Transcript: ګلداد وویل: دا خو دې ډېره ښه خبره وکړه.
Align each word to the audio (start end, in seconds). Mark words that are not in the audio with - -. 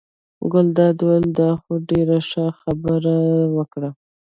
ګلداد 0.51 0.97
وویل: 1.01 1.25
دا 1.37 1.49
خو 1.61 1.71
دې 1.77 1.81
ډېره 1.89 2.17
ښه 2.29 2.45
خبره 2.59 3.15
وکړه. 3.55 3.89